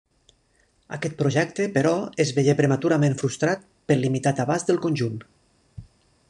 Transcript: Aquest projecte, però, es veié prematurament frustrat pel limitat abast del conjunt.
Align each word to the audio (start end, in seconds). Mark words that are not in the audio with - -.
Aquest 0.95 1.17
projecte, 1.19 1.67
però, 1.75 1.91
es 2.25 2.31
veié 2.39 2.55
prematurament 2.63 3.19
frustrat 3.21 3.69
pel 3.91 4.03
limitat 4.07 4.43
abast 4.47 4.73
del 4.73 4.81
conjunt. 4.89 5.21